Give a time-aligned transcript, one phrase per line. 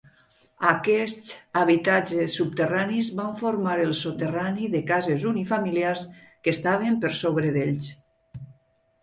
[0.67, 7.93] Aquests habitatges subterranis van formar el soterrani de cases unifamiliars que estaven per sobre d'ells.